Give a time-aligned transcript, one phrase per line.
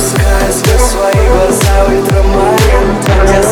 [0.00, 2.96] Опускаю в свои глаза ультрамарин
[3.28, 3.42] Я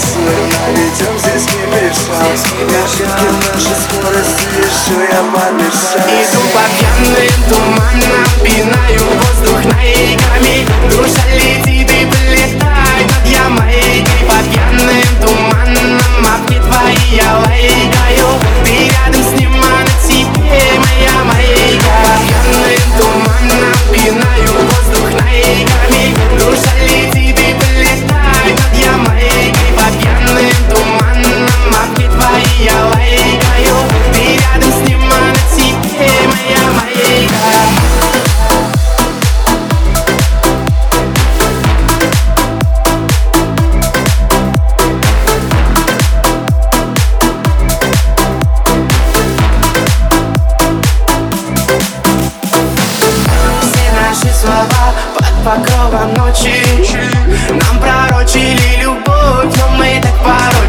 [0.00, 2.14] улицы Но ведем здесь не мешал
[2.84, 10.29] Ошибки наши скорости еще я помешал Иду по пьяной туманно Пинаю воздух на иглах
[55.44, 56.62] покровом ночи.
[57.48, 60.59] Нам пророчили любовь, но мы так порой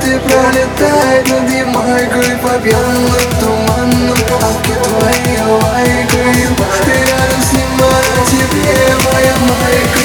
[0.00, 6.48] ты пролетает над Ямайкой По пьяным туманным лапке твоей лайкой
[6.84, 8.74] Ты рядом с ним, она тебе
[9.12, 10.00] моя майка.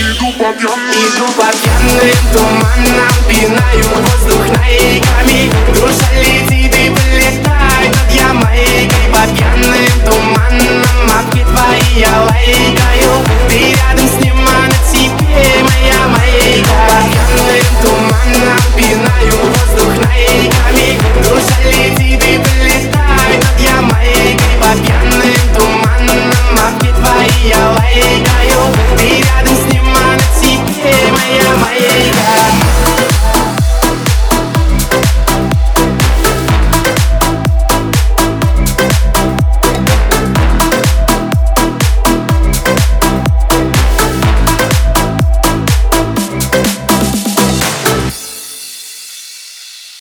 [0.00, 2.79] Иду по пьяным, иду по пьяным